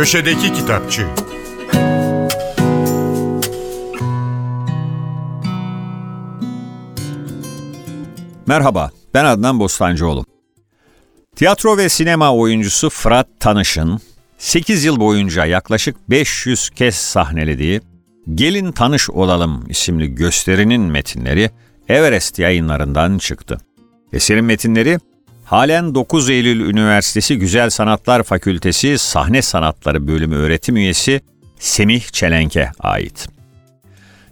Köşedeki 0.00 0.52
Kitapçı 0.52 1.06
Merhaba, 8.46 8.90
ben 9.14 9.24
Adnan 9.24 9.60
Bostancıoğlu. 9.60 10.24
Tiyatro 11.36 11.76
ve 11.76 11.88
sinema 11.88 12.34
oyuncusu 12.34 12.90
Fırat 12.90 13.28
Tanış'ın 13.40 14.00
8 14.38 14.84
yıl 14.84 15.00
boyunca 15.00 15.44
yaklaşık 15.44 16.10
500 16.10 16.70
kez 16.70 16.94
sahnelediği 16.94 17.80
Gelin 18.34 18.72
Tanış 18.72 19.10
Olalım 19.10 19.64
isimli 19.68 20.14
gösterinin 20.14 20.82
metinleri 20.82 21.50
Everest 21.88 22.38
yayınlarından 22.38 23.18
çıktı. 23.18 23.58
Eserin 24.12 24.44
metinleri 24.44 24.98
halen 25.50 25.94
9 25.94 26.30
Eylül 26.30 26.60
Üniversitesi 26.60 27.38
Güzel 27.38 27.70
Sanatlar 27.70 28.22
Fakültesi 28.22 28.98
Sahne 28.98 29.42
Sanatları 29.42 30.08
Bölümü 30.08 30.36
öğretim 30.36 30.76
üyesi 30.76 31.20
Semih 31.58 32.02
Çelenk'e 32.02 32.70
ait. 32.80 33.28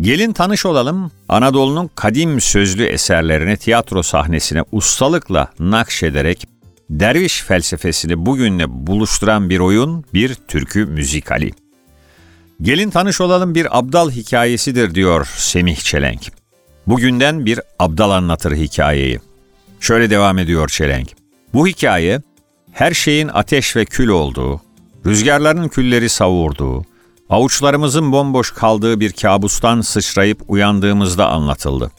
Gelin 0.00 0.32
tanış 0.32 0.66
olalım, 0.66 1.10
Anadolu'nun 1.28 1.90
kadim 1.94 2.40
sözlü 2.40 2.84
eserlerini 2.84 3.56
tiyatro 3.56 4.02
sahnesine 4.02 4.62
ustalıkla 4.72 5.52
nakşederek 5.58 6.46
derviş 6.90 7.42
felsefesini 7.42 8.26
bugünle 8.26 8.64
buluşturan 8.68 9.50
bir 9.50 9.58
oyun, 9.58 10.04
bir 10.14 10.34
türkü 10.34 10.86
müzikali. 10.86 11.50
Gelin 12.62 12.90
tanış 12.90 13.20
olalım 13.20 13.54
bir 13.54 13.78
abdal 13.78 14.10
hikayesidir 14.10 14.94
diyor 14.94 15.28
Semih 15.36 15.76
Çelenk. 15.76 16.20
Bugünden 16.86 17.46
bir 17.46 17.60
abdal 17.78 18.10
anlatır 18.10 18.56
hikayeyi. 18.56 19.29
Şöyle 19.80 20.10
devam 20.10 20.38
ediyor 20.38 20.68
Çelenk. 20.68 21.08
Bu 21.54 21.66
hikaye 21.66 22.20
her 22.72 22.94
şeyin 22.94 23.28
ateş 23.28 23.76
ve 23.76 23.84
kül 23.84 24.08
olduğu, 24.08 24.60
rüzgarların 25.06 25.68
külleri 25.68 26.08
savurduğu, 26.08 26.84
avuçlarımızın 27.30 28.12
bomboş 28.12 28.50
kaldığı 28.50 29.00
bir 29.00 29.12
kabustan 29.12 29.80
sıçrayıp 29.80 30.42
uyandığımızda 30.48 31.28
anlatıldı. 31.28 31.90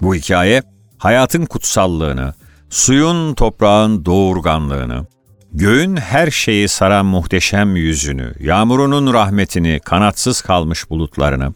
Bu 0.00 0.14
hikaye 0.14 0.62
hayatın 0.98 1.44
kutsallığını, 1.44 2.34
suyun 2.70 3.34
toprağın 3.34 4.04
doğurganlığını, 4.04 5.06
göğün 5.52 5.96
her 5.96 6.30
şeyi 6.30 6.68
saran 6.68 7.06
muhteşem 7.06 7.76
yüzünü, 7.76 8.34
yağmurunun 8.40 9.12
rahmetini, 9.12 9.80
kanatsız 9.84 10.40
kalmış 10.40 10.90
bulutlarını, 10.90 11.54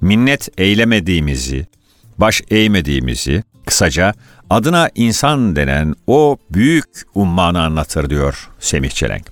minnet 0.00 0.48
eylemediğimizi, 0.58 1.66
baş 2.18 2.42
eğmediğimizi, 2.50 3.42
kısaca 3.66 4.14
adına 4.50 4.90
insan 4.94 5.56
denen 5.56 5.94
o 6.06 6.36
büyük 6.50 6.84
ummanı 7.14 7.62
anlatır 7.62 8.10
diyor 8.10 8.48
Semih 8.60 8.90
Çelenk. 8.90 9.26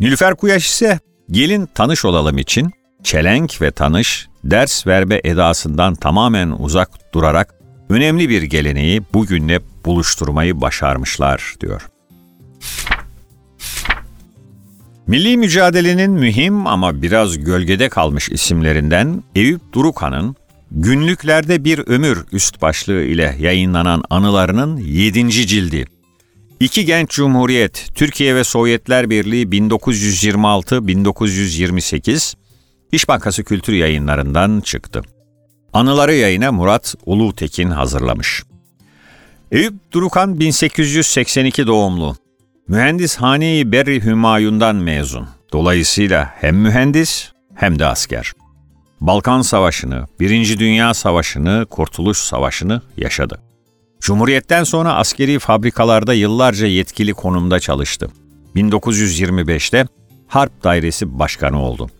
Nilüfer 0.00 0.34
Kuyaş 0.34 0.66
ise 0.66 1.00
gelin 1.30 1.68
tanış 1.74 2.04
olalım 2.04 2.38
için 2.38 2.70
çelenk 3.02 3.62
ve 3.62 3.70
tanış 3.70 4.28
ders 4.44 4.86
verme 4.86 5.20
edasından 5.24 5.94
tamamen 5.94 6.54
uzak 6.58 7.14
durarak 7.14 7.54
önemli 7.88 8.28
bir 8.28 8.42
geleneği 8.42 9.02
bugünle 9.14 9.60
buluşturmayı 9.84 10.60
başarmışlar 10.60 11.54
diyor. 11.60 11.88
Milli 15.06 15.36
mücadelenin 15.36 16.10
mühim 16.10 16.66
ama 16.66 17.02
biraz 17.02 17.38
gölgede 17.44 17.88
kalmış 17.88 18.28
isimlerinden 18.28 19.22
Eyüp 19.34 19.72
Durukan'ın 19.72 20.36
Günlüklerde 20.74 21.64
Bir 21.64 21.78
Ömür 21.78 22.24
üst 22.32 22.62
başlığı 22.62 23.02
ile 23.02 23.36
yayınlanan 23.38 24.02
anılarının 24.10 24.76
7. 24.76 25.30
cildi. 25.30 25.84
İki 26.60 26.84
Genç 26.84 27.10
Cumhuriyet, 27.10 27.88
Türkiye 27.94 28.34
ve 28.34 28.44
Sovyetler 28.44 29.10
Birliği 29.10 29.46
1926-1928, 29.46 32.34
İş 32.92 33.08
Bankası 33.08 33.44
Kültür 33.44 33.72
Yayınlarından 33.72 34.60
çıktı. 34.60 35.02
Anıları 35.72 36.14
yayına 36.14 36.52
Murat 36.52 36.94
Ulutekin 37.06 37.70
hazırlamış. 37.70 38.42
Eyüp 39.50 39.74
Durukan 39.92 40.40
1882 40.40 41.66
doğumlu. 41.66 42.16
Mühendishane-i 42.68 43.72
Berri 43.72 44.04
Hümayun'dan 44.04 44.76
mezun. 44.76 45.28
Dolayısıyla 45.52 46.34
hem 46.40 46.56
mühendis 46.56 47.32
hem 47.54 47.78
de 47.78 47.86
asker. 47.86 48.32
Balkan 49.02 49.42
Savaşı'nı, 49.42 50.06
Birinci 50.20 50.58
Dünya 50.58 50.94
Savaşı'nı, 50.94 51.66
Kurtuluş 51.70 52.18
Savaşı'nı 52.18 52.82
yaşadı. 52.96 53.42
Cumhuriyetten 54.00 54.64
sonra 54.64 54.94
askeri 54.94 55.38
fabrikalarda 55.38 56.14
yıllarca 56.14 56.66
yetkili 56.66 57.12
konumda 57.12 57.60
çalıştı. 57.60 58.08
1925'te 58.56 59.86
Harp 60.26 60.64
Dairesi 60.64 61.18
Başkanı 61.18 61.62
oldu. 61.62 61.90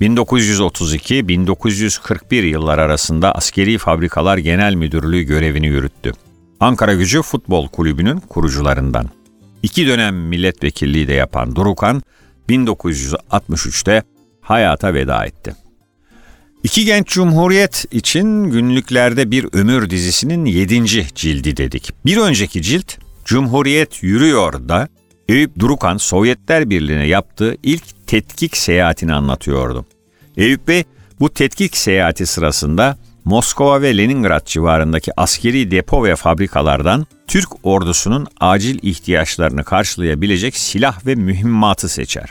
1932-1941 0.00 2.34
yıllar 2.34 2.78
arasında 2.78 3.32
Askeri 3.32 3.78
Fabrikalar 3.78 4.38
Genel 4.38 4.74
Müdürlüğü 4.74 5.22
görevini 5.22 5.66
yürüttü. 5.66 6.12
Ankara 6.60 6.94
Gücü 6.94 7.22
Futbol 7.22 7.68
Kulübü'nün 7.68 8.20
kurucularından. 8.20 9.06
İki 9.62 9.86
dönem 9.86 10.16
milletvekilliği 10.16 11.08
de 11.08 11.12
yapan 11.12 11.56
Durukan, 11.56 12.02
1963'te 12.48 14.02
hayata 14.40 14.94
veda 14.94 15.24
etti. 15.24 15.67
İki 16.62 16.84
Genç 16.84 17.06
Cumhuriyet 17.06 17.84
için 17.90 18.44
günlüklerde 18.44 19.30
bir 19.30 19.46
ömür 19.52 19.90
dizisinin 19.90 20.44
yedinci 20.44 21.06
cildi 21.14 21.56
dedik. 21.56 21.92
Bir 22.06 22.16
önceki 22.16 22.62
cilt 22.62 22.98
Cumhuriyet 23.24 24.02
Yürüyor 24.02 24.68
da 24.68 24.88
Eyüp 25.28 25.58
Durukan 25.58 25.96
Sovyetler 25.96 26.70
Birliği'ne 26.70 27.06
yaptığı 27.06 27.56
ilk 27.62 28.06
tetkik 28.06 28.56
seyahatini 28.56 29.14
anlatıyordu. 29.14 29.86
Eyüp 30.36 30.68
Bey 30.68 30.84
bu 31.20 31.30
tetkik 31.30 31.76
seyahati 31.76 32.26
sırasında 32.26 32.98
Moskova 33.24 33.82
ve 33.82 33.96
Leningrad 33.98 34.46
civarındaki 34.46 35.20
askeri 35.20 35.70
depo 35.70 36.04
ve 36.04 36.16
fabrikalardan 36.16 37.06
Türk 37.26 37.48
ordusunun 37.62 38.26
acil 38.40 38.78
ihtiyaçlarını 38.82 39.64
karşılayabilecek 39.64 40.56
silah 40.56 41.06
ve 41.06 41.14
mühimmatı 41.14 41.88
seçer. 41.88 42.28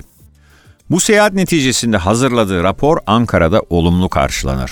Bu 0.90 1.00
seyahat 1.00 1.34
neticesinde 1.34 1.98
hazırladığı 1.98 2.64
rapor 2.64 2.98
Ankara'da 3.08 3.62
olumlu 3.70 4.09
karşılanır. 4.09 4.72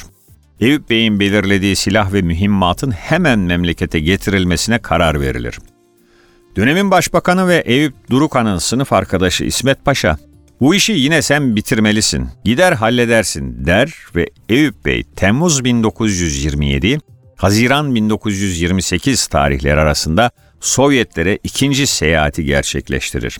Eyüp 0.59 0.89
Bey'in 0.89 1.19
belirlediği 1.19 1.75
silah 1.75 2.13
ve 2.13 2.21
mühimmatın 2.21 2.91
hemen 2.91 3.39
memlekete 3.39 3.99
getirilmesine 3.99 4.79
karar 4.79 5.21
verilir. 5.21 5.59
Dönemin 6.55 6.91
başbakanı 6.91 7.47
ve 7.47 7.57
Eyüp 7.57 7.93
Durukan'ın 8.09 8.57
sınıf 8.57 8.93
arkadaşı 8.93 9.43
İsmet 9.43 9.85
Paşa, 9.85 10.17
bu 10.61 10.75
işi 10.75 10.91
yine 10.91 11.21
sen 11.21 11.55
bitirmelisin, 11.55 12.29
gider 12.43 12.73
halledersin 12.73 13.65
der 13.65 13.93
ve 14.15 14.29
Eyüp 14.49 14.85
Bey 14.85 15.03
Temmuz 15.15 15.63
1927, 15.63 16.99
Haziran 17.35 17.95
1928 17.95 19.27
tarihleri 19.27 19.79
arasında 19.79 20.31
Sovyetlere 20.59 21.39
ikinci 21.43 21.87
seyahati 21.87 22.45
gerçekleştirir. 22.45 23.37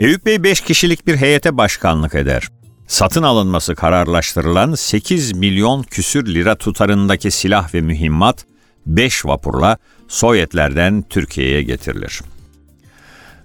Eyüp 0.00 0.26
Bey 0.26 0.42
5 0.42 0.60
kişilik 0.60 1.06
bir 1.06 1.16
heyete 1.16 1.56
başkanlık 1.56 2.14
eder. 2.14 2.48
Satın 2.86 3.22
alınması 3.22 3.74
kararlaştırılan 3.74 4.74
8 4.74 5.32
milyon 5.32 5.82
küsür 5.82 6.34
lira 6.34 6.54
tutarındaki 6.54 7.30
silah 7.30 7.74
ve 7.74 7.80
mühimmat 7.80 8.46
5 8.86 9.26
vapurla 9.26 9.78
Sovyetlerden 10.08 11.04
Türkiye'ye 11.10 11.62
getirilir. 11.62 12.20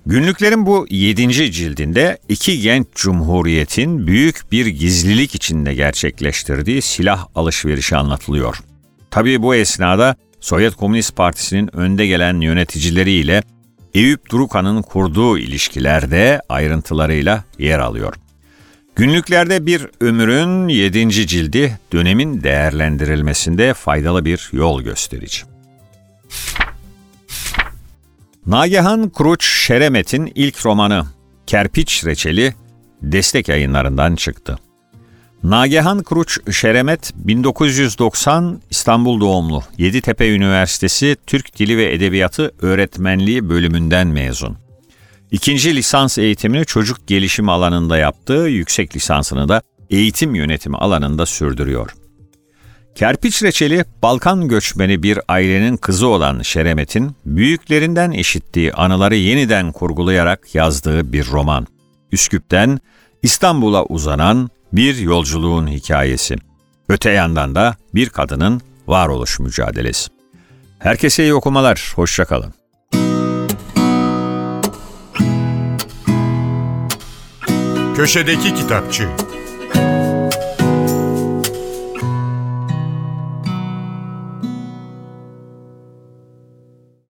Günlüklerin 0.05 0.65
bu 0.65 0.87
7. 0.89 1.51
cildinde 1.51 2.17
iki 2.29 2.61
genç 2.61 2.87
cumhuriyetin 2.95 4.07
büyük 4.07 4.51
bir 4.51 4.65
gizlilik 4.65 5.35
içinde 5.35 5.73
gerçekleştirdiği 5.73 6.81
silah 6.81 7.27
alışverişi 7.35 7.95
anlatılıyor. 7.95 8.59
Tabii 9.11 9.41
bu 9.41 9.55
esnada 9.55 10.15
Sovyet 10.39 10.75
Komünist 10.75 11.15
Partisi'nin 11.15 11.75
önde 11.75 12.07
gelen 12.07 12.41
yöneticileriyle 12.41 13.43
Eyüp 13.95 14.29
Durukan'ın 14.29 14.81
kurduğu 14.81 15.37
ilişkilerde 15.37 16.41
ayrıntılarıyla 16.49 17.43
yer 17.59 17.79
alıyor. 17.79 18.13
Günlüklerde 18.95 19.65
bir 19.65 19.87
ömrün 20.01 20.67
7. 20.67 21.09
cildi 21.09 21.79
dönemin 21.93 22.43
değerlendirilmesinde 22.43 23.73
faydalı 23.73 24.25
bir 24.25 24.49
yol 24.53 24.81
gösterici. 24.81 25.41
Nagihan 28.45 29.09
Kruç 29.09 29.45
Şeremet'in 29.45 30.31
ilk 30.35 30.65
romanı 30.65 31.05
Kerpiç 31.47 32.05
Reçeli 32.05 32.53
destek 33.01 33.47
yayınlarından 33.47 34.15
çıktı. 34.15 34.59
Nagihan 35.49 36.03
Kruç 36.03 36.39
Şeremet 36.51 37.13
1990 37.15 38.61
İstanbul 38.69 39.19
doğumlu. 39.19 39.63
Yeditepe 39.77 40.29
Üniversitesi 40.29 41.15
Türk 41.27 41.59
Dili 41.59 41.77
ve 41.77 41.93
Edebiyatı 41.93 42.51
Öğretmenliği 42.61 43.49
bölümünden 43.49 44.07
mezun. 44.07 44.57
İkinci 45.31 45.75
lisans 45.75 46.17
eğitimini 46.17 46.65
çocuk 46.65 47.07
gelişimi 47.07 47.51
alanında 47.51 47.97
yaptığı, 47.97 48.47
yüksek 48.47 48.95
lisansını 48.95 49.49
da 49.49 49.61
eğitim 49.89 50.35
yönetimi 50.35 50.77
alanında 50.77 51.25
sürdürüyor. 51.25 51.95
Kerpiç 52.95 53.43
Reçeli, 53.43 53.85
Balkan 54.03 54.47
göçmeni 54.47 55.03
bir 55.03 55.19
ailenin 55.27 55.77
kızı 55.77 56.07
olan 56.07 56.41
Şeremet'in 56.41 57.15
büyüklerinden 57.25 58.11
işittiği 58.11 58.73
anıları 58.73 59.15
yeniden 59.15 59.71
kurgulayarak 59.71 60.55
yazdığı 60.55 61.13
bir 61.13 61.27
roman. 61.27 61.67
Üsküp'ten 62.11 62.79
İstanbul'a 63.23 63.85
uzanan 63.85 64.49
bir 64.75 64.97
yolculuğun 64.97 65.67
hikayesi. 65.67 66.35
Öte 66.89 67.11
yandan 67.11 67.55
da 67.55 67.75
bir 67.93 68.09
kadının 68.09 68.61
varoluş 68.87 69.39
mücadelesi. 69.39 70.07
Herkese 70.79 71.23
iyi 71.23 71.33
okumalar, 71.33 71.93
hoşçakalın. 71.95 72.53
Köşedeki 77.95 78.55
Kitapçı 78.55 79.09